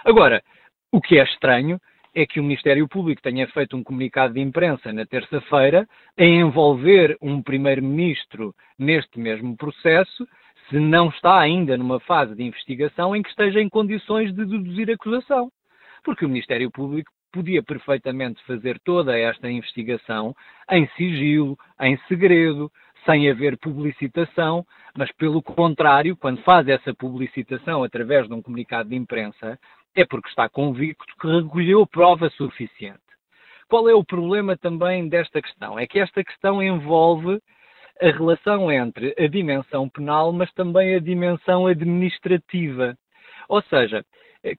Agora, 0.03 0.41
o 0.91 1.01
que 1.01 1.19
é 1.19 1.23
estranho 1.23 1.79
é 2.13 2.25
que 2.25 2.39
o 2.39 2.43
Ministério 2.43 2.87
Público 2.87 3.21
tenha 3.21 3.47
feito 3.49 3.77
um 3.77 3.83
comunicado 3.83 4.33
de 4.33 4.39
imprensa 4.39 4.91
na 4.91 5.05
terça-feira 5.05 5.87
a 6.17 6.23
envolver 6.23 7.15
um 7.21 7.43
primeiro-ministro 7.43 8.55
neste 8.77 9.19
mesmo 9.19 9.55
processo, 9.55 10.27
se 10.67 10.79
não 10.79 11.09
está 11.09 11.39
ainda 11.39 11.77
numa 11.77 11.99
fase 11.99 12.35
de 12.35 12.43
investigação 12.43 13.15
em 13.15 13.21
que 13.21 13.29
esteja 13.29 13.61
em 13.61 13.69
condições 13.69 14.33
de 14.33 14.45
deduzir 14.45 14.89
acusação. 14.89 15.49
Porque 16.03 16.25
o 16.25 16.29
Ministério 16.29 16.71
Público 16.71 17.11
podia 17.31 17.61
perfeitamente 17.61 18.43
fazer 18.45 18.79
toda 18.83 19.15
esta 19.15 19.49
investigação 19.49 20.33
em 20.71 20.87
sigilo, 20.97 21.55
em 21.79 21.97
segredo, 22.07 22.71
sem 23.07 23.29
haver 23.29 23.57
publicitação, 23.57 24.65
mas 24.95 25.09
pelo 25.13 25.41
contrário, 25.41 26.15
quando 26.17 26.41
faz 26.41 26.67
essa 26.67 26.93
publicitação 26.93 27.83
através 27.83 28.27
de 28.27 28.33
um 28.33 28.41
comunicado 28.41 28.89
de 28.89 28.95
imprensa, 28.95 29.57
é 29.95 30.05
porque 30.05 30.27
está 30.27 30.49
convicto 30.49 31.05
que 31.19 31.27
recolheu 31.27 31.87
prova 31.87 32.29
suficiente. 32.31 32.99
Qual 33.69 33.87
é 33.89 33.93
o 33.93 34.03
problema 34.03 34.57
também 34.57 35.07
desta 35.07 35.41
questão? 35.41 35.79
É 35.79 35.87
que 35.87 35.99
esta 35.99 36.23
questão 36.23 36.61
envolve 36.61 37.41
a 38.01 38.11
relação 38.11 38.71
entre 38.71 39.15
a 39.17 39.27
dimensão 39.27 39.89
penal, 39.89 40.31
mas 40.31 40.51
também 40.53 40.95
a 40.95 40.99
dimensão 40.99 41.65
administrativa. 41.65 42.95
Ou 43.49 43.61
seja, 43.63 44.05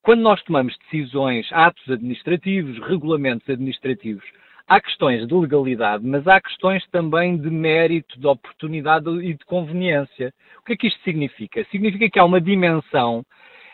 quando 0.03 0.21
nós 0.23 0.43
tomamos 0.43 0.77
decisões, 0.79 1.49
atos 1.53 1.89
administrativos, 1.89 2.79
regulamentos 2.81 3.49
administrativos, 3.49 4.25
há 4.69 4.81
questões 4.81 5.27
de 5.27 5.35
legalidade, 5.35 6.07
mas 6.07 6.27
há 6.29 6.41
questões 6.41 6.87
também 6.91 7.37
de 7.39 7.51
mérito, 7.51 8.21
de 8.21 8.27
oportunidade 8.27 9.09
e 9.25 9.33
de 9.33 9.45
conveniência. 9.47 10.33
O 10.61 10.65
que 10.65 10.75
é 10.75 10.77
que 10.77 10.87
isto 10.89 11.03
significa? 11.03 11.65
Significa 11.71 12.09
que 12.11 12.19
há 12.19 12.25
uma 12.25 12.41
dimensão 12.41 13.25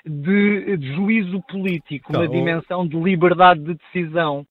de, 0.07 0.77
de 0.77 0.95
juízo 0.95 1.43
político, 1.49 2.13
uma 2.13 2.29
dimensão 2.29 2.87
de 2.87 2.97
liberdade 2.97 3.61
de 3.61 3.75
decisão. 3.75 4.47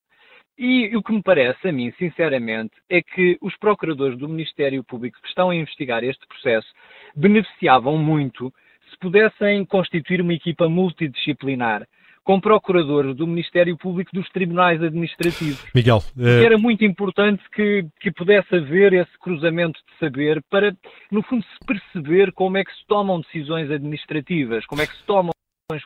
E 0.56 0.94
o 0.96 1.02
que 1.02 1.12
me 1.12 1.22
parece 1.22 1.68
a 1.68 1.72
mim, 1.72 1.92
sinceramente, 1.98 2.74
é 2.88 3.02
que 3.02 3.36
os 3.40 3.56
procuradores 3.56 4.16
do 4.16 4.28
Ministério 4.28 4.84
Público 4.84 5.20
que 5.20 5.28
estão 5.28 5.50
a 5.50 5.56
investigar 5.56 6.04
este 6.04 6.24
processo 6.28 6.68
beneficiavam 7.16 7.96
muito 7.96 8.52
se 8.90 8.98
pudessem 8.98 9.64
constituir 9.64 10.20
uma 10.20 10.34
equipa 10.34 10.68
multidisciplinar 10.68 11.84
com 12.24 12.40
procuradores 12.40 13.14
do 13.14 13.26
Ministério 13.26 13.76
Público 13.76 14.10
dos 14.14 14.28
tribunais 14.30 14.82
administrativos. 14.82 15.62
Miguel. 15.74 16.02
Uh... 16.16 16.42
Era 16.42 16.58
muito 16.58 16.84
importante 16.84 17.42
que, 17.54 17.86
que 18.00 18.10
pudesse 18.10 18.56
haver 18.56 18.94
esse 18.94 19.18
cruzamento 19.20 19.78
de 19.78 19.98
saber 19.98 20.42
para, 20.50 20.74
no 21.12 21.22
fundo, 21.22 21.44
se 21.44 21.66
perceber 21.66 22.32
como 22.32 22.56
é 22.56 22.64
que 22.64 22.72
se 22.72 22.86
tomam 22.88 23.20
decisões 23.20 23.70
administrativas, 23.70 24.64
como 24.66 24.80
é 24.80 24.86
que 24.86 24.96
se 24.96 25.04
tomam 25.04 25.32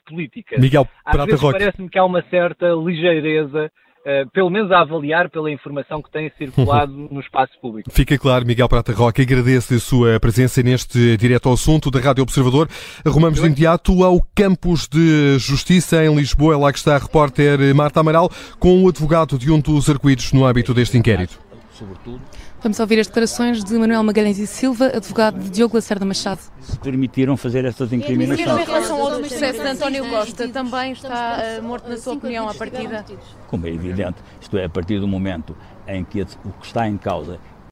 políticas. 0.07 0.61
Miguel 0.61 0.89
Às 1.05 1.25
vezes 1.25 1.41
parece-me 1.41 1.89
que 1.89 1.99
há 1.99 2.05
uma 2.05 2.23
certa 2.29 2.67
ligeireza, 2.73 3.71
uh, 4.09 4.31
pelo 4.31 4.49
menos 4.49 4.73
a 4.73 4.81
avaliar 4.81 5.29
pela 5.29 5.51
informação 5.51 6.01
que 6.03 6.11
tem 6.11 6.33
circulado 6.39 6.93
no 7.13 7.21
espaço 7.21 7.53
público. 7.61 7.91
Fica 7.93 8.19
claro, 8.19 8.47
Miguel 8.47 8.69
Prata 8.69 8.93
Roque, 8.93 9.23
agradeço 9.23 9.75
a 9.75 9.79
sua 9.79 10.19
presença 10.19 10.63
neste 10.63 11.17
Direto 11.17 11.49
ao 11.49 11.55
Assunto 11.55 11.91
da 11.91 12.01
Rádio 12.01 12.23
Observador. 12.23 12.69
Arrumamos 13.05 13.39
de 13.39 13.47
imediato 13.47 14.03
ao 14.03 14.21
Campos 14.35 14.89
de 14.89 15.39
Justiça 15.39 16.05
em 16.05 16.15
Lisboa, 16.15 16.55
é 16.55 16.57
lá 16.57 16.73
que 16.73 16.79
está 16.79 16.97
a 16.97 16.99
repórter 16.99 17.75
Marta 17.75 18.01
Amaral, 18.01 18.31
com 18.59 18.83
o 18.83 18.89
advogado 18.89 19.39
de 19.39 19.51
um 19.51 19.61
dos 19.61 19.91
arguídos 19.91 20.33
no 20.33 20.47
âmbito 20.47 20.73
deste 20.73 20.97
inquérito. 20.97 21.39
Vamos 22.61 22.81
ouvir 22.81 22.99
as 22.99 23.07
declarações 23.07 23.63
de 23.63 23.73
Manuel 23.75 24.03
Magalhães 24.03 24.37
e 24.37 24.47
Silva, 24.47 24.87
advogado 24.87 25.39
de 25.39 25.49
Diogo 25.49 25.77
Lacerda 25.77 26.05
Machado. 26.05 26.41
Se 26.61 26.77
permitiram 26.81 27.37
fazer 27.37 27.65
estas 27.65 27.93
Em 27.93 27.97
incriminações. 27.97 28.67
relação 28.67 29.01
ao 29.01 29.21
processo 29.21 29.63
de 29.63 29.69
António 29.69 30.11
Costa, 30.11 30.49
também 30.49 30.91
está 30.91 31.39
uh, 31.61 31.63
morto 31.63 31.89
na 31.89 31.97
sua 31.97 32.15
opinião 32.15 32.49
à 32.49 32.55
partida? 32.55 33.05
Como 33.47 33.65
é 33.65 33.71
evidente, 33.71 34.17
isto 34.41 34.59
é, 34.59 34.65
a 34.65 34.69
partir 34.69 34.99
do 34.99 35.07
momento 35.07 35.57
em 35.87 36.05
que 36.05 36.21
o 36.21 36.51
que 36.59 36.67
está 36.67 36.89
em 36.89 36.97
causa 36.99 37.39